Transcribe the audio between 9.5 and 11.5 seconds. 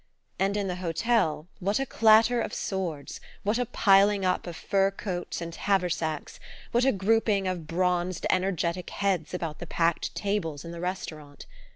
the packed tables in the restaurant!